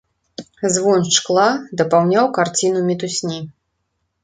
[0.75, 1.43] Звон шкла
[1.83, 3.39] дапаўняў карціну мітусні.